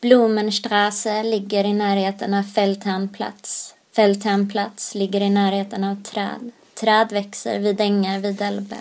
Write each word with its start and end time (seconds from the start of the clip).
Blumenstraße 0.00 1.22
ligger 1.22 1.64
i 1.64 1.72
närheten 1.72 2.34
av 2.34 2.42
Feldherrnplatz. 2.42 3.74
Feldherrnplatz 3.92 4.94
ligger 4.94 5.20
i 5.20 5.30
närheten 5.30 5.84
av 5.84 6.02
träd. 6.02 6.50
Träd 6.74 7.12
växer 7.12 7.58
vid 7.58 7.80
ängar 7.80 8.18
vid 8.18 8.42
Elbe. 8.42 8.76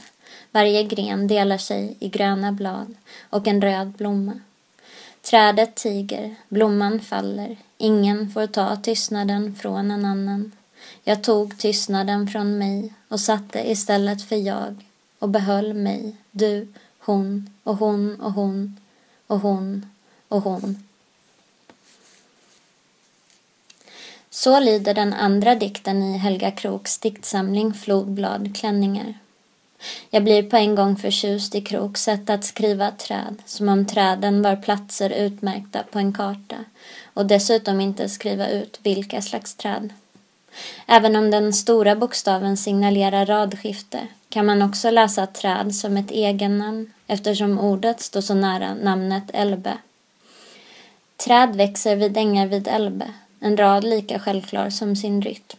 Varje 0.51 0.83
gren 0.83 1.27
delar 1.27 1.57
sig 1.57 1.95
i 1.99 2.09
gröna 2.09 2.51
blad 2.51 2.95
och 3.29 3.47
en 3.47 3.61
röd 3.61 3.87
blomma. 3.87 4.39
Trädet 5.21 5.75
tiger, 5.75 6.35
blomman 6.49 6.99
faller. 6.99 7.57
Ingen 7.77 8.29
får 8.29 8.47
ta 8.47 8.75
tystnaden 8.75 9.55
från 9.55 9.91
en 9.91 10.05
annan. 10.05 10.51
Jag 11.03 11.23
tog 11.23 11.57
tystnaden 11.57 12.27
från 12.27 12.57
mig 12.57 12.93
och 13.07 13.19
satte 13.19 13.71
istället 13.71 14.21
för 14.29 14.35
jag 14.35 14.85
och 15.19 15.29
behöll 15.29 15.73
mig, 15.73 16.15
du, 16.31 16.73
hon 16.99 17.49
och 17.63 17.77
hon 17.77 18.21
och 18.21 18.33
hon 18.33 18.79
och 19.27 19.39
hon 19.39 19.85
och 20.27 20.41
hon. 20.41 20.88
Så 24.29 24.59
lyder 24.59 24.93
den 24.93 25.13
andra 25.13 25.55
dikten 25.55 26.03
i 26.03 26.17
Helga 26.17 26.51
Kroks 26.51 26.97
diktsamling 26.97 27.73
Flodblad 27.73 28.57
klänningar. 28.57 29.13
Jag 30.09 30.23
blir 30.23 30.43
på 30.43 30.57
en 30.57 30.75
gång 30.75 30.95
förtjust 30.95 31.55
i 31.55 31.61
Kroks 31.61 32.03
sätt 32.03 32.29
att 32.29 32.45
skriva 32.45 32.91
träd, 32.91 33.35
som 33.45 33.69
om 33.69 33.85
träden 33.85 34.41
var 34.41 34.55
platser 34.55 35.09
utmärkta 35.09 35.83
på 35.91 35.99
en 35.99 36.13
karta 36.13 36.55
och 37.13 37.25
dessutom 37.25 37.81
inte 37.81 38.09
skriva 38.09 38.49
ut 38.49 38.79
vilka 38.83 39.21
slags 39.21 39.55
träd. 39.55 39.93
Även 40.87 41.15
om 41.15 41.31
den 41.31 41.53
stora 41.53 41.95
bokstaven 41.95 42.57
signalerar 42.57 43.25
radskifte 43.25 44.07
kan 44.29 44.45
man 44.45 44.61
också 44.61 44.91
läsa 44.91 45.27
träd 45.27 45.75
som 45.75 45.97
ett 45.97 46.11
egennamn 46.11 46.93
eftersom 47.07 47.59
ordet 47.59 48.01
står 48.01 48.21
så 48.21 48.33
nära 48.33 48.73
namnet 48.73 49.23
Elbe. 49.33 49.77
Träd 51.17 51.55
växer 51.55 51.95
vid 51.95 52.17
ängar 52.17 52.47
vid 52.47 52.67
Elbe, 52.67 53.13
en 53.39 53.57
rad 53.57 53.83
lika 53.83 54.19
självklar 54.19 54.69
som 54.69 54.95
sin 54.95 55.21
rytm. 55.21 55.57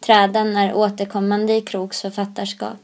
Träden 0.00 0.56
är 0.56 0.74
återkommande 0.74 1.56
i 1.56 1.60
Kroks 1.60 2.02
författarskap. 2.02 2.78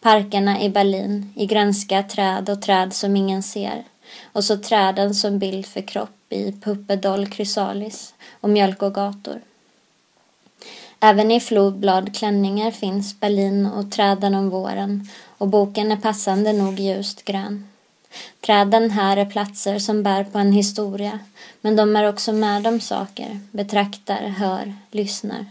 Parkerna 0.00 0.62
i 0.62 0.68
Berlin, 0.68 1.32
i 1.36 1.46
grönska 1.46 2.02
träd 2.02 2.48
och 2.50 2.62
träd 2.62 2.92
som 2.92 3.16
ingen 3.16 3.42
ser. 3.42 3.84
Och 4.32 4.44
så 4.44 4.56
träden 4.56 5.14
som 5.14 5.38
bild 5.38 5.66
för 5.66 5.80
kropp 5.80 6.32
i 6.32 6.52
Puppedoll 6.52 7.26
Chrysalis 7.26 8.14
och 8.40 8.50
Mjölk 8.50 8.82
och 8.82 8.94
gator. 8.94 9.40
Även 11.00 11.30
i 11.30 11.40
flodblad 11.40 12.16
klänningar 12.16 12.70
finns 12.70 13.20
Berlin 13.20 13.66
och 13.66 13.92
träden 13.92 14.34
om 14.34 14.50
våren 14.50 15.08
och 15.38 15.48
boken 15.48 15.92
är 15.92 15.96
passande 15.96 16.52
nog 16.52 16.80
ljust 16.80 17.24
grön. 17.24 17.68
Träden 18.40 18.90
här 18.90 19.16
är 19.16 19.24
platser 19.24 19.78
som 19.78 20.02
bär 20.02 20.24
på 20.24 20.38
en 20.38 20.52
historia 20.52 21.18
men 21.60 21.76
de 21.76 21.96
är 21.96 22.08
också 22.08 22.32
med 22.32 22.66
om 22.66 22.80
saker, 22.80 23.40
betraktar, 23.50 24.28
hör, 24.28 24.74
lyssnar. 24.90 25.46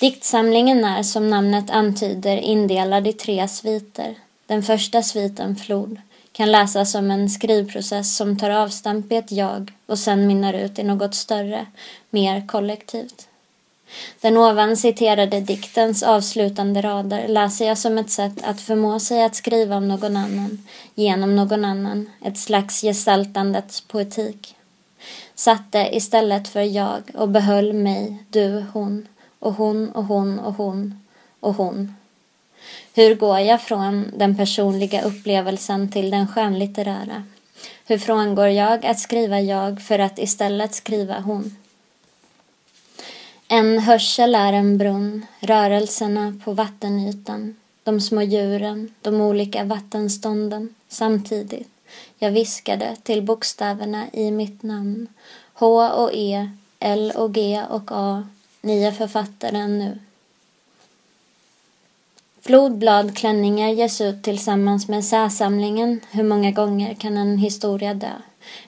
Diktsamlingen 0.00 0.84
är 0.84 1.02
som 1.02 1.30
namnet 1.30 1.70
antyder 1.70 2.36
indelad 2.36 3.06
i 3.06 3.12
tre 3.12 3.48
sviter. 3.48 4.14
Den 4.46 4.62
första 4.62 5.02
sviten, 5.02 5.56
Flod, 5.56 6.00
kan 6.32 6.52
läsas 6.52 6.92
som 6.92 7.10
en 7.10 7.30
skrivprocess 7.30 8.16
som 8.16 8.38
tar 8.38 8.50
avstamp 8.50 9.12
i 9.12 9.16
ett 9.16 9.32
jag 9.32 9.72
och 9.86 9.98
sen 9.98 10.26
mynnar 10.26 10.54
ut 10.54 10.78
i 10.78 10.82
något 10.82 11.14
större, 11.14 11.66
mer 12.10 12.46
kollektivt. 12.46 13.28
Den 14.20 14.36
ovan 14.36 14.76
citerade 14.76 15.40
diktens 15.40 16.02
avslutande 16.02 16.82
rader 16.82 17.28
läser 17.28 17.66
jag 17.66 17.78
som 17.78 17.98
ett 17.98 18.10
sätt 18.10 18.32
att 18.42 18.60
förmå 18.60 19.00
sig 19.00 19.24
att 19.24 19.34
skriva 19.34 19.76
om 19.76 19.88
någon 19.88 20.16
annan, 20.16 20.66
genom 20.94 21.36
någon 21.36 21.64
annan, 21.64 22.10
ett 22.24 22.38
slags 22.38 22.80
gestaltandets 22.80 23.80
poetik. 23.80 24.54
Satte 25.34 25.88
istället 25.92 26.48
för 26.48 26.60
jag 26.60 27.02
och 27.14 27.28
behöll 27.28 27.72
mig, 27.72 28.24
du, 28.30 28.64
hon, 28.72 29.08
och 29.38 29.54
hon 29.54 29.90
och 29.90 30.04
hon 30.04 30.38
och 30.38 30.54
hon 30.54 31.00
och 31.40 31.54
hon. 31.54 31.94
Hur 32.94 33.14
går 33.14 33.38
jag 33.38 33.62
från 33.62 34.12
den 34.16 34.36
personliga 34.36 35.02
upplevelsen 35.02 35.92
till 35.92 36.10
den 36.10 36.28
skönlitterära? 36.28 37.24
Hur 37.86 37.98
frångår 37.98 38.48
jag 38.48 38.86
att 38.86 38.98
skriva 38.98 39.40
jag 39.40 39.82
för 39.82 39.98
att 39.98 40.18
istället 40.18 40.74
skriva 40.74 41.20
hon? 41.20 41.56
En 43.50 43.78
hörsel 43.78 44.34
är 44.34 44.52
en 44.52 44.78
brunn, 44.78 45.26
rörelserna 45.40 46.34
på 46.44 46.52
vattenytan, 46.52 47.56
de 47.84 48.00
små 48.00 48.22
djuren, 48.22 48.94
de 49.02 49.20
olika 49.20 49.64
vattenstånden 49.64 50.74
samtidigt. 50.88 51.70
Jag 52.18 52.30
viskade 52.30 52.96
till 53.02 53.22
bokstäverna 53.22 54.06
i 54.12 54.30
mitt 54.30 54.62
namn. 54.62 55.06
H 55.54 55.88
och 55.88 56.10
E, 56.14 56.50
L 56.78 57.12
och 57.16 57.34
G 57.34 57.62
och 57.70 57.90
A. 57.90 58.28
Ni 58.60 58.82
är 58.82 58.92
författaren 58.92 59.78
nu. 59.78 59.98
Flodbladklänningar 62.40 63.68
ges 63.68 64.00
ut 64.00 64.22
tillsammans 64.22 64.88
med 64.88 65.04
särsamlingen 65.04 66.00
Hur 66.10 66.24
många 66.24 66.50
gånger 66.50 66.94
kan 66.94 67.16
en 67.16 67.38
historia 67.38 67.94
dö? 67.94 68.12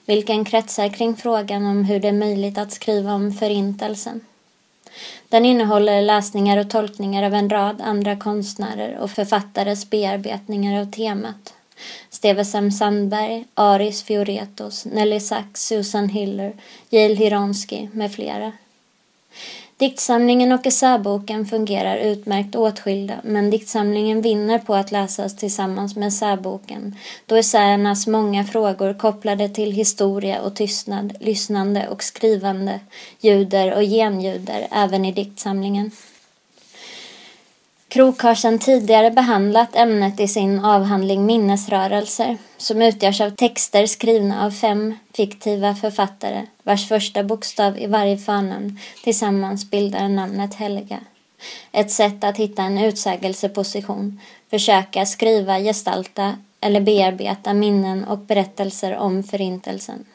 Vilken 0.05 0.45
kretsar 0.45 0.89
kring 0.89 1.15
frågan 1.15 1.65
om 1.65 1.85
hur 1.85 1.99
det 1.99 2.07
är 2.07 2.13
möjligt 2.13 2.57
att 2.57 2.71
skriva 2.71 3.13
om 3.13 3.33
Förintelsen. 3.33 4.21
Den 5.29 5.45
innehåller 5.45 6.01
läsningar 6.01 6.57
och 6.57 6.69
tolkningar 6.69 7.23
av 7.23 7.33
en 7.33 7.49
rad 7.49 7.81
andra 7.81 8.15
konstnärer 8.15 8.97
och 8.97 9.11
författares 9.11 9.89
bearbetningar 9.89 10.81
av 10.81 10.91
temat. 10.91 11.53
Stevesem 12.09 12.71
Sandberg, 12.71 13.45
Aris 13.53 14.03
Fioretos, 14.03 14.85
Nelly 14.85 15.19
Sachs, 15.19 15.65
Susan 15.65 16.09
Hiller, 16.09 16.53
Jail 16.89 17.17
Hironsky 17.17 17.87
med 17.93 18.13
flera. 18.13 18.51
Diktsamlingen 19.81 20.51
och 20.51 20.67
essäboken 20.67 21.45
fungerar 21.45 21.97
utmärkt 21.97 22.55
åtskilda 22.55 23.15
men 23.23 23.49
diktsamlingen 23.49 24.21
vinner 24.21 24.59
på 24.59 24.75
att 24.75 24.91
läsas 24.91 25.35
tillsammans 25.35 25.95
med 25.95 26.07
essäboken 26.07 26.95
då 27.25 27.35
essäernas 27.35 28.07
många 28.07 28.43
frågor 28.43 28.93
kopplade 28.93 29.49
till 29.49 29.71
historia 29.71 30.41
och 30.41 30.55
tystnad, 30.55 31.13
lyssnande 31.19 31.87
och 31.87 32.03
skrivande 32.03 32.79
ljuder 33.19 33.73
och 33.73 33.81
genljuder 33.83 34.67
även 34.71 35.05
i 35.05 35.11
diktsamlingen. 35.11 35.91
Krok 37.91 38.21
har 38.21 38.35
sedan 38.35 38.59
tidigare 38.59 39.11
behandlat 39.11 39.75
ämnet 39.75 40.19
i 40.19 40.27
sin 40.27 40.59
avhandling 40.59 41.25
Minnesrörelser 41.25 42.37
som 42.57 42.81
utgörs 42.81 43.21
av 43.21 43.29
texter 43.29 43.85
skrivna 43.85 44.45
av 44.45 44.51
fem 44.51 44.95
fiktiva 45.13 45.75
författare 45.75 46.45
vars 46.63 46.87
första 46.87 47.23
bokstav 47.23 47.77
i 47.77 47.87
varje 47.87 48.17
förnamn 48.17 48.79
tillsammans 49.03 49.71
bildar 49.71 50.09
namnet 50.09 50.53
Helga. 50.53 50.99
Ett 51.71 51.91
sätt 51.91 52.23
att 52.23 52.37
hitta 52.37 52.63
en 52.63 52.77
utsägelseposition, 52.77 54.19
försöka 54.49 55.05
skriva, 55.05 55.59
gestalta 55.59 56.35
eller 56.61 56.81
bearbeta 56.81 57.53
minnen 57.53 58.03
och 58.03 58.19
berättelser 58.19 58.97
om 58.97 59.23
Förintelsen. 59.23 60.05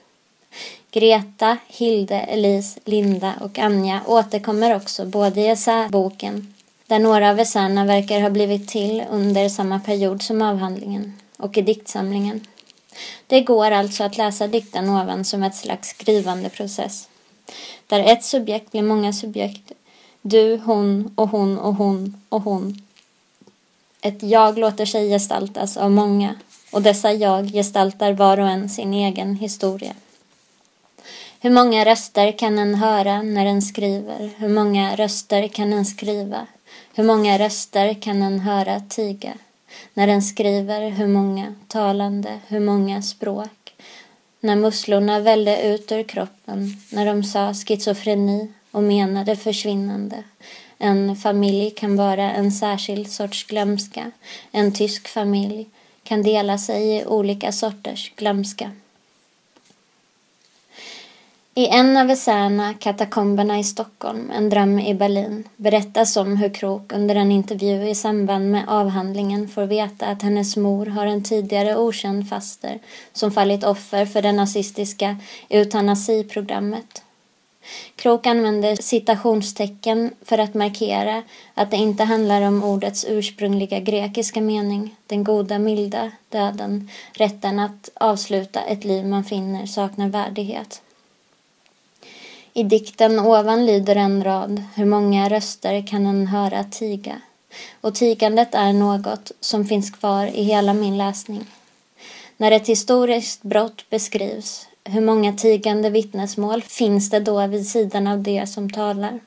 Greta, 0.91 1.57
Hilde, 1.69 2.21
Elise, 2.21 2.81
Linda 2.85 3.35
och 3.41 3.59
Anja 3.59 4.01
återkommer 4.07 4.77
också 4.77 5.05
både 5.05 5.41
i 5.41 5.49
essäboken 5.49 6.53
där 6.87 6.99
några 6.99 7.31
av 7.31 7.41
essäerna 7.41 7.85
verkar 7.85 8.21
ha 8.21 8.31
blivit 8.31 8.69
till 8.69 9.05
under 9.11 9.49
samma 9.49 9.81
period 9.81 10.23
som 10.23 10.43
avhandlingen 10.43 11.13
och 11.37 11.59
i 11.59 11.63
diktsamlingen. 11.63 12.47
Det 13.27 13.41
går 13.41 13.71
alltså 13.71 14.05
att 14.05 14.17
läsa 14.17 14.47
dikten 14.47 14.89
ovan 14.89 15.25
som 15.25 15.43
ett 15.43 15.57
slags 15.57 15.89
skrivande 15.89 16.49
process 16.49 17.09
där 17.87 18.01
ett 18.01 18.25
subjekt 18.25 18.73
blir 18.73 18.83
många 18.83 19.13
subjekt 19.13 19.73
du, 20.23 20.57
hon 20.57 21.13
och 21.15 21.29
hon 21.29 21.59
och 21.59 21.75
hon 21.75 22.23
och 22.29 22.43
hon. 22.43 22.83
Ett 24.01 24.23
jag 24.23 24.59
låter 24.59 24.87
sig 24.87 25.09
gestaltas 25.09 25.77
av 25.77 25.91
många 25.91 26.35
och 26.73 26.83
dessa 26.83 27.13
jag 27.13 27.53
gestaltar 27.53 28.13
var 28.13 28.39
och 28.39 28.49
en 28.49 28.69
sin 28.69 28.95
egen 28.95 29.37
historia. 29.37 29.95
Hur 31.41 31.51
många 31.51 31.85
röster 31.85 32.39
kan 32.39 32.59
en 32.59 32.75
höra 32.75 33.23
när 33.23 33.47
en 33.47 33.63
skriver? 33.63 34.31
Hur 34.37 34.49
många 34.49 34.97
röster 34.97 35.49
kan 35.49 35.73
en 35.73 35.85
skriva? 35.85 36.47
Hur 36.95 37.05
många 37.05 37.39
röster 37.39 37.95
kan 37.95 38.23
en 38.23 38.41
höra 38.41 38.81
tiga? 38.81 39.33
När 39.95 40.07
den 40.07 40.23
skriver 40.23 40.91
hur 40.91 41.07
många 41.07 41.55
talande, 41.69 42.39
hur 42.47 42.61
många 42.61 43.03
språk? 43.03 43.75
När 44.41 44.57
musslorna 44.57 45.21
vällde 45.21 45.63
ut 45.63 45.93
ur 45.93 46.03
kroppen, 46.03 46.77
när 46.93 47.07
de 47.07 47.25
sa 47.25 47.55
schizofreni 47.55 48.53
och 48.71 48.83
menade 48.83 49.37
försvinnande. 49.37 50.23
En 50.79 51.17
familj 51.17 51.71
kan 51.71 51.97
vara 51.97 52.33
en 52.33 52.53
särskild 52.53 53.11
sorts 53.11 53.45
glömska. 53.47 54.11
En 54.51 54.73
tysk 54.73 55.09
familj 55.09 55.67
kan 56.03 56.23
dela 56.23 56.59
sig 56.59 56.97
i 56.97 57.07
olika 57.07 57.53
sorters 57.53 58.13
glömska. 58.17 58.71
I 61.59 61.69
en 61.69 61.97
av 61.97 62.11
essäerna 62.11 62.75
Katakomberna 62.75 63.59
i 63.59 63.65
Stockholm, 63.65 64.31
En 64.31 64.49
dröm 64.49 64.79
i 64.79 64.95
Berlin 64.95 65.45
berättas 65.57 66.17
om 66.17 66.37
hur 66.37 66.55
Krok 66.55 66.93
under 66.93 67.15
en 67.15 67.33
intervju 67.33 67.89
i 67.89 67.95
samband 67.95 68.51
med 68.51 68.65
avhandlingen 68.69 69.49
får 69.49 69.63
veta 69.67 70.07
att 70.07 70.23
hennes 70.23 70.57
mor 70.57 70.87
har 70.87 71.07
en 71.07 71.23
tidigare 71.23 71.77
okänd 71.77 72.29
faster 72.29 72.79
som 73.13 73.31
fallit 73.31 73.65
offer 73.65 74.07
för 74.07 74.23
det 74.23 74.33
nazistiska 74.33 75.17
eutanasiprogrammet. 75.49 77.03
Krok 77.97 78.27
använder 78.27 78.77
citationstecken 78.77 80.11
för 80.23 80.39
att 80.39 80.55
markera 80.55 81.23
att 81.55 81.71
det 81.71 81.77
inte 81.77 82.05
handlar 82.05 82.43
om 82.43 82.65
ordets 82.65 83.07
ursprungliga 83.09 83.81
grekiska 83.81 84.41
mening, 84.41 84.97
den 85.07 85.25
goda, 85.25 85.59
milda 85.59 86.11
döden, 86.29 86.91
rätten 87.13 87.59
att 87.59 87.91
avsluta 87.95 88.61
ett 88.61 88.85
liv 88.85 89.07
man 89.07 89.25
finner 89.25 89.67
saknar 89.67 90.09
värdighet. 90.09 90.83
I 92.57 92.63
dikten 92.63 93.19
ovan 93.19 93.67
lyder 93.67 93.97
en 93.97 94.25
rad 94.25 94.63
Hur 94.75 94.85
många 94.85 95.29
röster 95.29 95.87
kan 95.87 96.07
en 96.07 96.27
höra 96.27 96.65
tiga? 96.65 97.21
Och 97.81 97.95
tigandet 97.95 98.55
är 98.55 98.73
något 98.73 99.33
som 99.41 99.65
finns 99.65 99.91
kvar 99.91 100.27
i 100.27 100.43
hela 100.43 100.75
min 100.75 100.99
läsning. 100.99 101.45
När 102.37 102.53
ett 102.53 102.69
historiskt 102.69 103.43
brott 103.43 103.91
beskrivs, 103.91 104.67
hur 104.85 105.01
många 105.01 105.33
tigande 105.33 105.91
vittnesmål 105.91 106.63
finns 106.63 107.11
det 107.11 107.21
då 107.21 107.47
vid 107.47 107.69
sidan 107.69 108.07
av 108.07 108.23
det 108.23 108.47
som 108.47 108.71
talar? 108.71 109.21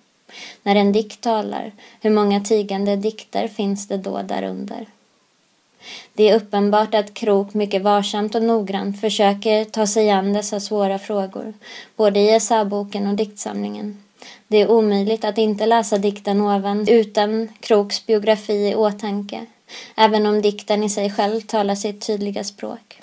När 0.63 0.75
en 0.75 0.91
dikt 0.91 1.21
talar, 1.21 1.71
hur 2.01 2.11
många 2.11 2.41
tigande 2.41 2.95
dikter 2.95 3.47
finns 3.47 3.87
det 3.87 3.97
då 3.97 4.21
därunder? 4.21 4.85
Det 6.13 6.29
är 6.29 6.35
uppenbart 6.35 6.95
att 6.95 7.13
Krok 7.13 7.53
mycket 7.53 7.81
varsamt 7.81 8.35
och 8.35 8.43
noggrant 8.43 9.01
försöker 9.01 9.65
ta 9.65 9.87
sig 9.87 10.09
an 10.09 10.33
dessa 10.33 10.59
svåra 10.59 10.99
frågor, 10.99 11.53
både 11.95 12.19
i 12.19 12.29
essäboken 12.29 13.07
och 13.07 13.15
diktsamlingen. 13.15 14.03
Det 14.47 14.57
är 14.57 14.71
omöjligt 14.71 15.25
att 15.25 15.37
inte 15.37 15.65
läsa 15.65 15.97
dikten 15.97 16.41
ovan 16.41 16.87
utan 16.87 17.49
Kroks 17.59 18.05
biografi 18.05 18.69
i 18.69 18.75
åtanke, 18.75 19.45
även 19.95 20.25
om 20.25 20.41
dikten 20.41 20.83
i 20.83 20.89
sig 20.89 21.11
själv 21.11 21.41
talar 21.41 21.75
sitt 21.75 22.07
tydliga 22.07 22.43
språk. 22.43 23.01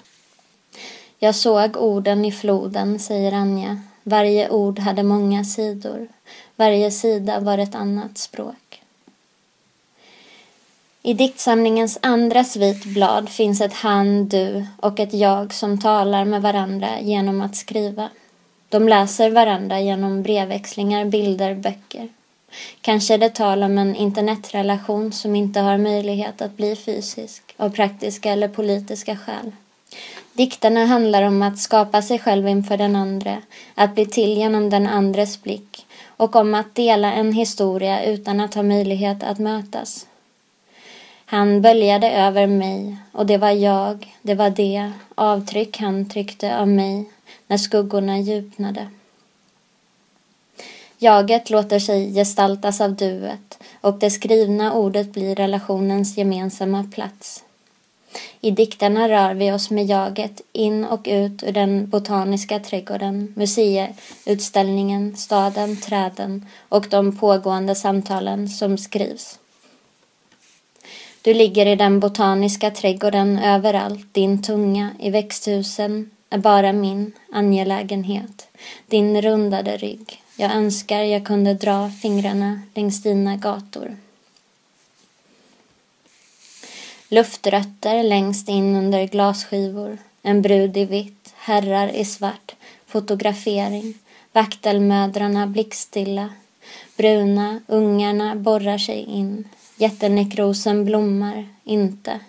Jag 1.18 1.34
såg 1.34 1.76
orden 1.76 2.24
i 2.24 2.32
floden, 2.32 2.98
säger 2.98 3.32
Anja. 3.32 3.80
Varje 4.02 4.50
ord 4.50 4.78
hade 4.78 5.02
många 5.02 5.44
sidor. 5.44 6.08
Varje 6.56 6.90
sida 6.90 7.40
var 7.40 7.58
ett 7.58 7.74
annat 7.74 8.18
språk. 8.18 8.65
I 11.06 11.14
diktsamlingens 11.14 11.98
andra 12.02 12.44
svit 12.44 12.84
blad 12.84 13.28
finns 13.28 13.60
ett 13.60 13.72
han, 13.72 14.28
du 14.28 14.66
och 14.76 15.00
ett 15.00 15.14
jag 15.14 15.54
som 15.54 15.80
talar 15.80 16.24
med 16.24 16.42
varandra 16.42 17.00
genom 17.00 17.40
att 17.40 17.56
skriva. 17.56 18.08
De 18.68 18.88
läser 18.88 19.30
varandra 19.30 19.80
genom 19.80 20.22
brevväxlingar, 20.22 21.04
bilder, 21.04 21.54
böcker. 21.54 22.08
Kanske 22.80 23.14
är 23.14 23.18
det 23.18 23.28
tal 23.28 23.62
om 23.62 23.78
en 23.78 23.96
internetrelation 23.96 25.12
som 25.12 25.36
inte 25.36 25.60
har 25.60 25.78
möjlighet 25.78 26.42
att 26.42 26.56
bli 26.56 26.76
fysisk 26.76 27.54
av 27.56 27.70
praktiska 27.70 28.32
eller 28.32 28.48
politiska 28.48 29.16
skäl. 29.16 29.52
Dikterna 30.32 30.86
handlar 30.86 31.22
om 31.22 31.42
att 31.42 31.58
skapa 31.58 32.02
sig 32.02 32.18
själv 32.18 32.48
inför 32.48 32.76
den 32.76 32.96
andra, 32.96 33.42
att 33.74 33.94
bli 33.94 34.06
till 34.06 34.36
genom 34.36 34.70
den 34.70 34.86
andres 34.86 35.42
blick 35.42 35.86
och 36.06 36.36
om 36.36 36.54
att 36.54 36.74
dela 36.74 37.12
en 37.12 37.32
historia 37.32 38.04
utan 38.04 38.40
att 38.40 38.54
ha 38.54 38.62
möjlighet 38.62 39.22
att 39.22 39.38
mötas. 39.38 40.06
Han 41.28 41.62
böljade 41.62 42.10
över 42.10 42.46
mig 42.46 42.96
och 43.12 43.26
det 43.26 43.38
var 43.38 43.50
jag, 43.50 44.16
det 44.22 44.34
var 44.34 44.50
det 44.50 44.92
avtryck 45.14 45.78
han 45.78 46.08
tryckte 46.08 46.58
av 46.58 46.68
mig 46.68 47.04
när 47.46 47.56
skuggorna 47.56 48.18
djupnade. 48.18 48.88
Jaget 50.98 51.50
låter 51.50 51.78
sig 51.78 52.14
gestaltas 52.14 52.80
av 52.80 52.94
duet 52.94 53.58
och 53.80 53.98
det 53.98 54.10
skrivna 54.10 54.72
ordet 54.72 55.12
blir 55.12 55.34
relationens 55.34 56.18
gemensamma 56.18 56.84
plats. 56.94 57.44
I 58.40 58.50
dikterna 58.50 59.08
rör 59.08 59.34
vi 59.34 59.52
oss 59.52 59.70
med 59.70 59.86
jaget 59.86 60.40
in 60.52 60.84
och 60.84 61.00
ut 61.04 61.42
ur 61.42 61.52
den 61.52 61.88
botaniska 61.88 62.58
trädgården, 62.60 63.32
museiutställningen, 63.36 65.16
staden, 65.16 65.76
träden 65.76 66.46
och 66.68 66.86
de 66.90 67.18
pågående 67.18 67.74
samtalen 67.74 68.48
som 68.48 68.78
skrivs. 68.78 69.38
Du 71.26 71.34
ligger 71.34 71.66
i 71.66 71.76
den 71.76 72.00
botaniska 72.00 72.70
trädgården 72.70 73.38
överallt, 73.38 74.14
din 74.14 74.42
tunga 74.42 74.90
i 74.98 75.10
växthusen 75.10 76.10
är 76.30 76.38
bara 76.38 76.72
min 76.72 77.12
angelägenhet, 77.32 78.48
din 78.86 79.22
rundade 79.22 79.76
rygg. 79.76 80.22
Jag 80.36 80.54
önskar 80.54 81.00
jag 81.00 81.26
kunde 81.26 81.54
dra 81.54 81.90
fingrarna 81.90 82.60
längs 82.74 83.02
dina 83.02 83.36
gator. 83.36 83.96
Luftrötter 87.08 88.02
längst 88.02 88.48
in 88.48 88.76
under 88.76 89.06
glasskivor, 89.06 89.98
en 90.22 90.42
brud 90.42 90.76
i 90.76 90.84
vitt, 90.84 91.34
herrar 91.36 91.88
i 91.88 92.04
svart, 92.04 92.54
fotografering, 92.86 93.94
vaktelmödrarna 94.32 95.46
blickstilla, 95.46 96.28
bruna, 96.96 97.60
ungarna 97.66 98.36
borrar 98.36 98.78
sig 98.78 99.00
in, 99.00 99.44
Jättenekrosen 99.76 100.84
blommar 100.84 101.48
inte. 101.64 102.20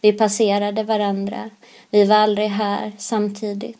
Vi 0.00 0.12
passerade 0.12 0.82
varandra. 0.82 1.50
Vi 1.90 2.04
var 2.04 2.16
aldrig 2.16 2.48
här 2.48 2.92
samtidigt. 2.98 3.78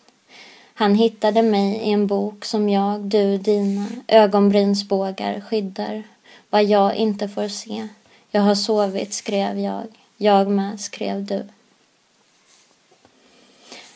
Han 0.74 0.94
hittade 0.94 1.42
mig 1.42 1.76
i 1.76 1.90
en 1.90 2.06
bok 2.06 2.44
som 2.44 2.68
jag, 2.68 3.00
du, 3.00 3.38
dina 3.38 3.86
ögonbrynsbågar 4.06 5.40
skyddar. 5.40 6.02
Vad 6.50 6.64
jag 6.64 6.94
inte 6.94 7.28
får 7.28 7.48
se. 7.48 7.88
Jag 8.30 8.42
har 8.42 8.54
sovit, 8.54 9.14
skrev 9.14 9.58
jag. 9.58 9.86
Jag 10.16 10.48
med, 10.48 10.80
skrev 10.80 11.24
du. 11.24 11.46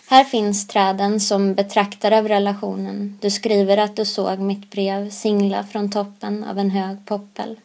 Här 0.08 0.24
finns 0.24 0.66
träden 0.66 1.20
som 1.20 1.54
betraktar 1.54 2.12
av 2.12 2.28
relationen. 2.28 3.18
Du 3.20 3.30
skriver 3.30 3.76
att 3.76 3.96
du 3.96 4.04
såg 4.04 4.38
mitt 4.38 4.70
brev 4.70 5.10
singla 5.10 5.64
från 5.64 5.90
toppen 5.90 6.44
av 6.44 6.58
en 6.58 6.70
hög 6.70 7.06
poppel. 7.06 7.56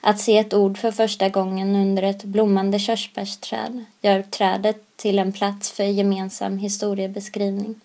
Att 0.00 0.20
se 0.20 0.38
ett 0.38 0.54
ord 0.54 0.78
för 0.78 0.90
första 0.90 1.28
gången 1.28 1.76
under 1.76 2.02
ett 2.02 2.24
blommande 2.24 2.78
körsbärsträd 2.78 3.84
gör 4.00 4.22
trädet 4.22 4.96
till 4.96 5.18
en 5.18 5.32
plats 5.32 5.70
för 5.70 5.84
gemensam 5.84 6.58
historiebeskrivning. 6.58 7.80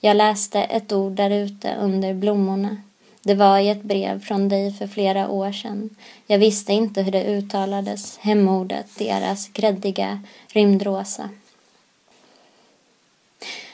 Jag 0.00 0.16
läste 0.16 0.62
ett 0.62 0.92
ord 0.92 1.12
där 1.12 1.30
ute 1.30 1.74
under 1.80 2.14
blommorna. 2.14 2.76
Det 3.22 3.34
var 3.34 3.58
i 3.58 3.68
ett 3.68 3.82
brev 3.82 4.20
från 4.20 4.48
dig 4.48 4.72
för 4.72 4.86
flera 4.86 5.28
år 5.28 5.52
sedan. 5.52 5.96
Jag 6.26 6.38
visste 6.38 6.72
inte 6.72 7.02
hur 7.02 7.12
det 7.12 7.24
uttalades, 7.24 8.18
hemordet, 8.18 8.86
deras 8.98 9.48
gräddiga 9.48 10.22
rymdrosa. 10.48 11.28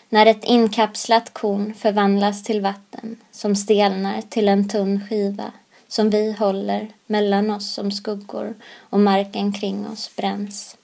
När 0.08 0.26
ett 0.26 0.44
inkapslat 0.44 1.32
korn 1.32 1.74
förvandlas 1.74 2.42
till 2.42 2.60
vatten 2.60 3.16
som 3.32 3.56
stelnar 3.56 4.20
till 4.20 4.48
en 4.48 4.68
tunn 4.68 5.00
skiva 5.08 5.52
som 5.88 6.10
vi 6.10 6.32
håller 6.32 6.88
mellan 7.06 7.50
oss 7.50 7.74
som 7.74 7.90
skuggor 7.90 8.54
och 8.90 9.00
marken 9.00 9.52
kring 9.52 9.86
oss 9.86 10.10
bränns. 10.16 10.76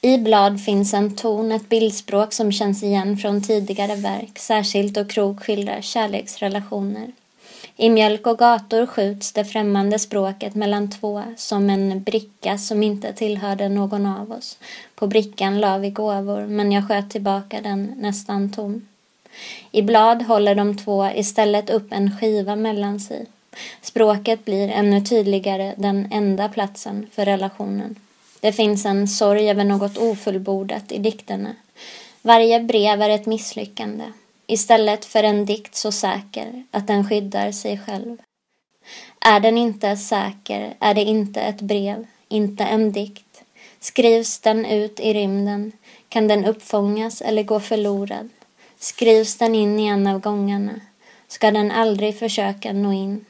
I 0.00 0.18
blad 0.18 0.60
finns 0.60 0.94
en 0.94 1.16
ton, 1.16 1.52
ett 1.52 1.68
bildspråk 1.68 2.32
som 2.32 2.52
känns 2.52 2.82
igen 2.82 3.16
från 3.16 3.42
tidigare 3.42 3.94
verk, 3.94 4.38
särskilt 4.38 4.94
då 4.94 5.04
Krog 5.04 5.40
skildrar 5.40 5.80
kärleksrelationer. 5.80 7.12
I 7.76 7.90
Mjölk 7.90 8.26
och 8.26 8.38
gator 8.38 8.86
skjuts 8.86 9.32
det 9.32 9.44
främmande 9.44 9.98
språket 9.98 10.54
mellan 10.54 10.90
två 10.90 11.22
som 11.36 11.70
en 11.70 12.02
bricka 12.02 12.58
som 12.58 12.82
inte 12.82 13.12
tillhörde 13.12 13.68
någon 13.68 14.06
av 14.06 14.32
oss. 14.32 14.58
På 14.94 15.06
brickan 15.06 15.60
la 15.60 15.78
vi 15.78 15.90
gåvor, 15.90 16.46
men 16.46 16.72
jag 16.72 16.88
sköt 16.88 17.10
tillbaka 17.10 17.60
den 17.60 17.94
nästan 17.96 18.50
tom. 18.50 18.86
I 19.70 19.82
blad 19.82 20.22
håller 20.22 20.54
de 20.54 20.76
två 20.76 21.06
istället 21.14 21.70
upp 21.70 21.92
en 21.92 22.18
skiva 22.18 22.56
mellan 22.56 23.00
sig. 23.00 23.26
Språket 23.80 24.44
blir 24.44 24.68
ännu 24.68 25.00
tydligare 25.00 25.74
den 25.76 26.08
enda 26.12 26.48
platsen 26.48 27.06
för 27.12 27.24
relationen. 27.24 27.96
Det 28.40 28.52
finns 28.52 28.86
en 28.86 29.08
sorg 29.08 29.50
över 29.50 29.64
något 29.64 29.98
ofullbordat 29.98 30.92
i 30.92 30.98
dikterna. 30.98 31.54
Varje 32.22 32.60
brev 32.60 33.02
är 33.02 33.10
ett 33.10 33.26
misslyckande, 33.26 34.04
istället 34.46 35.04
för 35.04 35.22
en 35.24 35.44
dikt 35.44 35.74
så 35.74 35.92
säker 35.92 36.64
att 36.70 36.86
den 36.86 37.08
skyddar 37.08 37.52
sig 37.52 37.78
själv. 37.78 38.16
Är 39.20 39.40
den 39.40 39.58
inte 39.58 39.96
säker 39.96 40.74
är 40.80 40.94
det 40.94 41.02
inte 41.02 41.40
ett 41.40 41.60
brev, 41.60 42.06
inte 42.28 42.64
en 42.64 42.92
dikt. 42.92 43.42
Skrivs 43.80 44.38
den 44.38 44.66
ut 44.66 45.00
i 45.00 45.14
rymden 45.14 45.72
kan 46.08 46.28
den 46.28 46.44
uppfångas 46.44 47.22
eller 47.22 47.42
gå 47.42 47.60
förlorad. 47.60 48.28
Skrivs 48.82 49.36
den 49.36 49.54
in 49.54 49.80
i 49.80 49.86
en 49.86 50.06
av 50.06 50.20
gångarna 50.20 50.80
ska 51.28 51.50
den 51.50 51.70
aldrig 51.70 52.18
försöka 52.18 52.72
nå 52.72 52.92
in. 52.92 53.24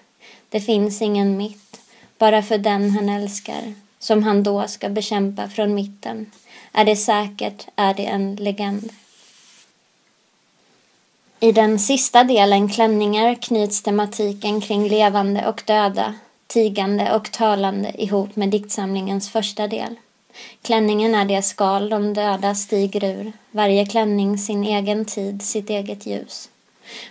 Det 0.48 0.60
finns 0.60 1.02
ingen 1.02 1.36
mitt, 1.36 1.80
bara 2.18 2.42
för 2.42 2.58
den 2.58 2.90
han 2.90 3.08
älskar, 3.08 3.74
som 3.98 4.22
han 4.22 4.42
då 4.42 4.68
ska 4.68 4.88
bekämpa 4.88 5.48
från 5.48 5.74
mitten. 5.74 6.30
Är 6.72 6.84
det 6.84 6.96
säkert 6.96 7.66
är 7.76 7.94
det 7.94 8.06
en 8.06 8.36
legend. 8.36 8.92
I 11.40 11.52
den 11.52 11.78
sista 11.78 12.24
delen, 12.24 12.68
klänningar, 12.68 13.34
knyts 13.34 13.82
tematiken 13.82 14.60
kring 14.60 14.88
levande 14.88 15.48
och 15.48 15.62
döda, 15.66 16.14
tigande 16.46 17.16
och 17.16 17.32
talande 17.32 18.02
ihop 18.02 18.36
med 18.36 18.48
diktsamlingens 18.48 19.30
första 19.30 19.68
del. 19.68 19.96
Klänningen 20.62 21.14
är 21.14 21.24
det 21.24 21.42
skal 21.42 21.88
de 21.88 22.14
döda 22.14 22.54
stiger 22.54 23.04
ur, 23.04 23.32
varje 23.50 23.86
klänning 23.86 24.38
sin 24.38 24.64
egen 24.64 25.04
tid, 25.04 25.42
sitt 25.42 25.70
eget 25.70 26.06
ljus. 26.06 26.48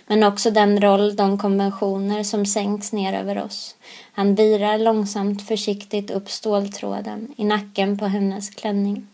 Men 0.06 0.22
också 0.22 0.50
den 0.50 0.80
roll, 0.80 1.16
de 1.16 1.38
konventioner 1.38 2.22
som 2.22 2.46
sänks 2.46 2.92
ner 2.92 3.12
över 3.12 3.44
oss. 3.44 3.76
Han 4.12 4.34
virar 4.34 4.78
långsamt 4.78 5.48
försiktigt 5.48 6.10
upp 6.10 6.30
ståltråden 6.30 7.34
i 7.36 7.44
nacken 7.44 7.98
på 7.98 8.06
hennes 8.06 8.50
klänning. 8.50 9.06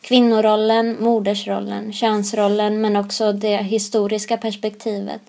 Kvinnorollen, 0.00 0.96
modersrollen, 1.00 1.92
könsrollen 1.92 2.80
men 2.80 2.96
också 2.96 3.32
det 3.32 3.56
historiska 3.56 4.36
perspektivet 4.36 5.20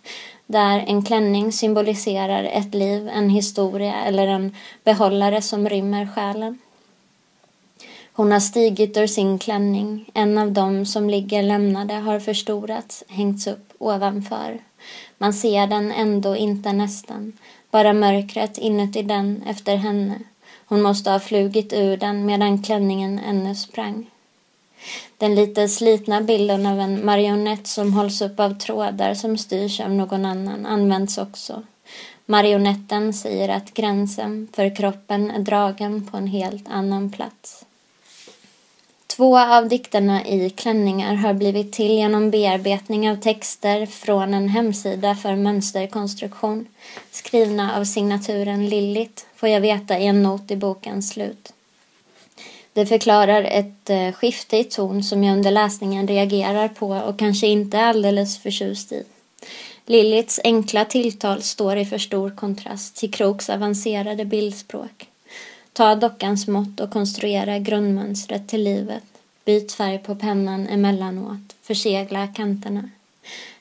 där 0.45 0.85
en 0.87 1.03
klänning 1.05 1.51
symboliserar 1.51 2.43
ett 2.43 2.73
liv, 2.73 3.09
en 3.13 3.29
historia 3.29 3.95
eller 4.05 4.27
en 4.27 4.55
behållare 4.83 5.41
som 5.41 5.69
rymmer 5.69 6.07
själen. 6.15 6.59
Hon 8.19 8.31
har 8.31 8.39
stigit 8.39 8.97
ur 8.97 9.07
sin 9.07 9.39
klänning. 9.39 10.11
En 10.13 10.37
av 10.37 10.51
dem 10.51 10.85
som 10.85 11.09
ligger 11.09 11.43
lämnade 11.43 11.93
har 11.93 12.19
förstorats, 12.19 13.03
hängts 13.07 13.47
upp 13.47 13.73
ovanför. 13.77 14.59
Man 15.17 15.33
ser 15.33 15.67
den 15.67 15.91
ändå 15.91 16.35
inte 16.35 16.73
nästan, 16.73 17.33
bara 17.71 17.93
mörkret 17.93 18.57
inuti 18.57 19.01
den 19.01 19.43
efter 19.47 19.75
henne. 19.75 20.19
Hon 20.65 20.81
måste 20.81 21.11
ha 21.11 21.19
flugit 21.19 21.73
ur 21.73 21.97
den 21.97 22.25
medan 22.25 22.63
klänningen 22.63 23.19
ännu 23.19 23.55
sprang. 23.55 24.05
Den 25.17 25.35
lite 25.35 25.69
slitna 25.69 26.21
bilden 26.21 26.65
av 26.65 26.79
en 26.79 27.05
marionett 27.05 27.67
som 27.67 27.93
hålls 27.93 28.21
upp 28.21 28.39
av 28.39 28.53
trådar 28.53 29.13
som 29.13 29.37
styrs 29.37 29.79
av 29.79 29.91
någon 29.91 30.25
annan 30.25 30.65
används 30.65 31.17
också. 31.17 31.63
Marionetten 32.25 33.13
säger 33.13 33.49
att 33.49 33.73
gränsen 33.73 34.47
för 34.53 34.75
kroppen 34.75 35.31
är 35.31 35.39
dragen 35.39 36.07
på 36.11 36.17
en 36.17 36.27
helt 36.27 36.69
annan 36.69 37.11
plats. 37.11 37.65
Två 39.19 39.39
av 39.39 39.67
dikterna 39.67 40.25
i 40.25 40.49
Klänningar 40.49 41.15
har 41.15 41.33
blivit 41.33 41.73
till 41.73 41.91
genom 41.91 42.31
bearbetning 42.31 43.11
av 43.11 43.15
texter 43.15 43.85
från 43.85 44.33
en 44.33 44.49
hemsida 44.49 45.15
för 45.15 45.35
mönsterkonstruktion 45.35 46.67
skrivna 47.11 47.77
av 47.77 47.83
signaturen 47.83 48.69
Lillit, 48.69 49.25
får 49.35 49.49
jag 49.49 49.61
veta 49.61 49.99
i 49.99 50.05
en 50.05 50.23
not 50.23 50.51
i 50.51 50.55
bokens 50.55 51.09
slut. 51.09 51.53
Det 52.73 52.85
förklarar 52.85 53.43
ett 53.43 53.89
eh, 53.89 54.11
skifte 54.11 54.57
i 54.57 54.63
ton 54.63 55.03
som 55.03 55.23
jag 55.23 55.37
under 55.37 55.51
läsningen 55.51 56.07
reagerar 56.07 56.67
på 56.67 56.87
och 56.89 57.19
kanske 57.19 57.47
inte 57.47 57.77
är 57.77 57.87
alldeles 57.87 58.37
förtjust 58.37 58.91
i. 58.91 59.03
Lillits 59.85 60.39
enkla 60.43 60.85
tilltal 60.85 61.41
står 61.41 61.77
i 61.77 61.85
för 61.85 61.97
stor 61.97 62.29
kontrast 62.29 62.95
till 62.95 63.11
Kroks 63.11 63.49
avancerade 63.49 64.25
bildspråk. 64.25 65.07
Ta 65.79 65.95
dockans 65.95 66.47
mått 66.47 66.79
och 66.79 66.91
konstruera 66.91 67.59
grundmönstret 67.59 68.47
till 68.47 68.63
livet. 68.63 69.03
Byt 69.45 69.71
färg 69.71 69.97
på 69.97 70.15
pennan 70.15 70.67
emellanåt. 70.67 71.55
Försegla 71.61 72.27
kanterna. 72.27 72.89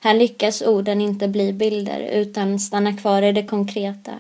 Här 0.00 0.14
lyckas 0.14 0.62
orden 0.62 1.00
inte 1.00 1.28
bli 1.28 1.52
bilder 1.52 2.00
utan 2.00 2.58
stannar 2.58 2.96
kvar 2.96 3.22
i 3.22 3.32
det 3.32 3.42
konkreta. 3.42 4.12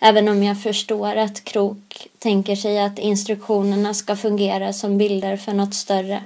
Även 0.00 0.28
om 0.28 0.42
jag 0.42 0.62
förstår 0.62 1.16
att 1.16 1.44
Krok 1.44 2.08
tänker 2.18 2.56
sig 2.56 2.78
att 2.78 2.98
instruktionerna 2.98 3.94
ska 3.94 4.16
fungera 4.16 4.72
som 4.72 4.98
bilder 4.98 5.36
för 5.36 5.52
något 5.52 5.74
större. 5.74 6.22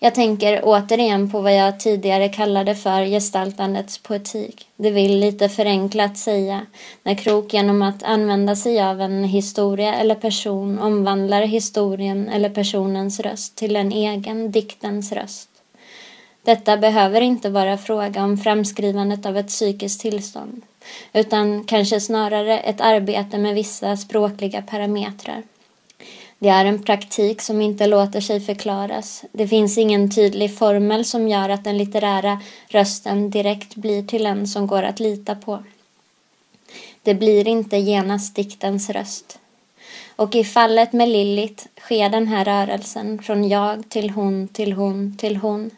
Jag 0.00 0.14
tänker 0.14 0.60
återigen 0.64 1.30
på 1.30 1.40
vad 1.40 1.56
jag 1.56 1.80
tidigare 1.80 2.28
kallade 2.28 2.74
för 2.74 3.04
gestaltandets 3.04 3.98
poetik. 3.98 4.68
Det 4.76 4.90
vill 4.90 5.18
lite 5.18 5.48
förenklat 5.48 6.18
säga 6.18 6.66
när 7.02 7.14
Krok 7.14 7.54
genom 7.54 7.82
att 7.82 8.02
använda 8.02 8.56
sig 8.56 8.82
av 8.82 9.00
en 9.00 9.24
historia 9.24 9.94
eller 9.94 10.14
person 10.14 10.78
omvandlar 10.78 11.42
historien 11.42 12.28
eller 12.28 12.50
personens 12.50 13.20
röst 13.20 13.56
till 13.56 13.76
en 13.76 13.92
egen 13.92 14.50
diktens 14.50 15.12
röst. 15.12 15.48
Detta 16.44 16.76
behöver 16.76 17.20
inte 17.20 17.50
vara 17.50 17.78
fråga 17.78 18.24
om 18.24 18.38
framskrivandet 18.38 19.26
av 19.26 19.36
ett 19.36 19.48
psykiskt 19.48 20.00
tillstånd 20.00 20.62
utan 21.12 21.64
kanske 21.64 22.00
snarare 22.00 22.58
ett 22.58 22.80
arbete 22.80 23.38
med 23.38 23.54
vissa 23.54 23.96
språkliga 23.96 24.62
parametrar. 24.62 25.42
Det 26.38 26.48
är 26.48 26.64
en 26.64 26.82
praktik 26.82 27.42
som 27.42 27.60
inte 27.60 27.86
låter 27.86 28.20
sig 28.20 28.40
förklaras. 28.40 29.24
Det 29.32 29.48
finns 29.48 29.78
ingen 29.78 30.10
tydlig 30.10 30.58
formel 30.58 31.04
som 31.04 31.28
gör 31.28 31.48
att 31.48 31.64
den 31.64 31.78
litterära 31.78 32.40
rösten 32.68 33.30
direkt 33.30 33.74
blir 33.74 34.02
till 34.02 34.26
en 34.26 34.48
som 34.48 34.66
går 34.66 34.82
att 34.82 35.00
lita 35.00 35.34
på. 35.34 35.64
Det 37.02 37.14
blir 37.14 37.48
inte 37.48 37.76
genast 37.76 38.34
diktens 38.34 38.90
röst. 38.90 39.38
Och 40.16 40.34
i 40.34 40.44
fallet 40.44 40.92
med 40.92 41.08
Lillit 41.08 41.68
sker 41.80 42.08
den 42.08 42.28
här 42.28 42.44
rörelsen 42.44 43.22
från 43.22 43.48
jag 43.48 43.88
till 43.88 44.10
hon 44.10 44.48
till 44.48 44.72
hon 44.72 45.16
till 45.16 45.36
hon 45.36 45.70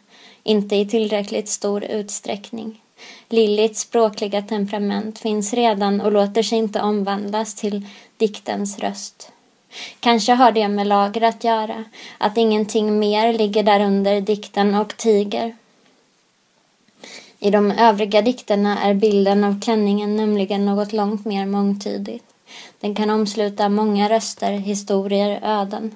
inte 0.43 0.75
i 0.75 0.85
tillräckligt 0.85 1.49
stor 1.49 1.83
utsträckning. 1.83 2.81
Lillits 3.29 3.79
språkliga 3.79 4.41
temperament 4.41 5.19
finns 5.19 5.53
redan 5.53 6.01
och 6.01 6.11
låter 6.11 6.43
sig 6.43 6.57
inte 6.57 6.81
omvandlas 6.81 7.55
till 7.55 7.87
diktens 8.17 8.79
röst. 8.79 9.31
Kanske 9.99 10.33
har 10.33 10.51
det 10.51 10.67
med 10.67 10.87
lager 10.87 11.21
att 11.21 11.43
göra, 11.43 11.83
att 12.17 12.37
ingenting 12.37 12.99
mer 12.99 13.33
ligger 13.33 13.63
därunder 13.63 14.21
dikten 14.21 14.75
och 14.75 14.97
tiger. 14.97 15.55
I 17.39 17.49
de 17.49 17.71
övriga 17.71 18.21
dikterna 18.21 18.79
är 18.83 18.93
bilden 18.93 19.43
av 19.43 19.61
klänningen 19.61 20.15
nämligen 20.15 20.65
något 20.65 20.93
långt 20.93 21.25
mer 21.25 21.45
mångtydigt. 21.45 22.25
Den 22.79 22.95
kan 22.95 23.09
omsluta 23.09 23.69
många 23.69 24.09
röster, 24.09 24.51
historier, 24.51 25.39
öden. 25.43 25.95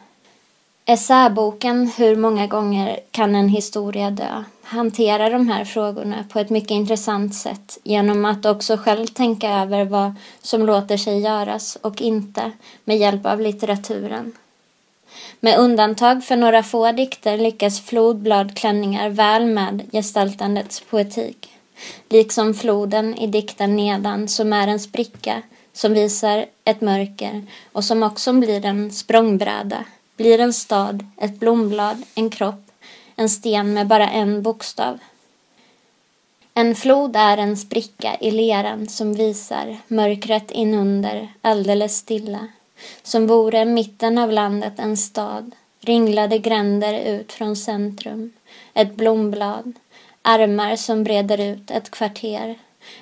Essäboken 0.86 1.91
Hur 1.98 2.15
många 2.15 2.48
gånger 2.48 3.00
kan 3.12 3.36
en 3.36 3.50
historia 3.50 4.12
dö? 4.12 4.44
Hantera 4.66 5.30
de 5.30 5.48
här 5.48 5.66
frågorna 5.66 6.26
på 6.30 6.40
ett 6.40 6.50
mycket 6.50 6.72
intressant 6.72 7.36
sätt 7.36 7.78
genom 7.84 8.26
att 8.26 8.46
också 8.46 8.78
själv 8.78 9.08
tänka 9.08 9.50
över 9.50 9.86
vad 9.86 10.16
som 10.42 10.66
låter 10.66 10.98
sig 10.98 11.20
göras 11.20 11.78
och 11.82 12.02
inte 12.02 12.52
med 12.84 12.98
hjälp 12.98 13.26
av 13.26 13.42
litteraturen. 13.42 14.34
Med 15.40 15.60
undantag 15.60 16.24
för 16.24 16.36
några 16.36 16.64
få 16.64 16.92
dikter 16.92 17.38
lyckas 17.38 17.82
flodbladklänningar 17.82 19.10
väl 19.10 19.46
med 19.46 19.82
gestaltandets 19.92 20.82
poetik. 20.82 21.50
Liksom 22.10 22.54
floden 22.54 23.16
i 23.16 23.28
dikten 23.28 23.76
nedan 23.76 24.28
som 24.28 24.54
är 24.54 24.68
en 24.68 24.80
spricka 24.80 25.42
som 25.74 25.94
visar 25.94 26.46
ett 26.64 26.82
mörker 26.82 27.46
och 27.72 27.84
som 27.84 28.04
också 28.04 28.34
blir 28.34 28.66
en 28.66 28.92
språngbräda 28.92 29.86
blir 30.18 30.40
en 30.40 30.54
stad, 30.54 31.06
ett 31.18 31.40
blomblad, 31.40 32.04
en 32.16 32.30
kropp, 32.30 32.65
en 33.16 33.30
sten 33.30 33.74
med 33.74 33.88
bara 33.88 34.10
en 34.10 34.42
bokstav. 34.42 35.00
En 36.54 36.76
flod 36.76 37.16
är 37.16 37.38
en 37.38 37.58
spricka 37.58 38.18
i 38.20 38.32
leran 38.32 38.88
som 38.88 39.14
visar 39.14 39.78
mörkret 39.88 40.52
inunder 40.52 41.34
alldeles 41.42 41.98
stilla. 41.98 42.48
Som 43.04 43.28
vore 43.28 43.66
mitten 43.66 44.18
av 44.18 44.32
landet 44.32 44.74
en 44.78 44.98
stad, 44.98 45.52
ringlade 45.82 46.38
gränder 46.38 47.00
ut 47.00 47.34
från 47.34 47.56
centrum, 47.56 48.34
ett 48.74 48.96
blomblad, 48.96 49.74
armar 50.22 50.76
som 50.76 51.04
breder 51.04 51.40
ut 51.40 51.72
ett 51.72 51.92
kvarter, 51.92 52.56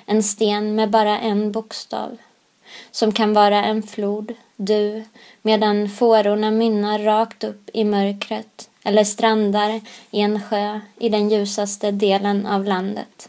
en 0.06 0.22
sten 0.22 0.74
med 0.74 0.90
bara 0.90 1.18
en 1.18 1.52
bokstav, 1.52 2.16
som 2.90 3.12
kan 3.12 3.32
vara 3.32 3.64
en 3.64 3.82
flod, 3.82 4.34
du, 4.56 5.04
medan 5.42 5.88
fårorna 5.88 6.50
mynnar 6.50 6.98
rakt 6.98 7.44
upp 7.44 7.70
i 7.72 7.84
mörkret 7.84 8.68
eller 8.84 9.04
strandar 9.04 9.80
i 10.10 10.20
en 10.20 10.40
sjö 10.42 10.80
i 10.98 11.08
den 11.08 11.28
ljusaste 11.28 11.90
delen 11.90 12.46
av 12.46 12.64
landet. 12.64 13.28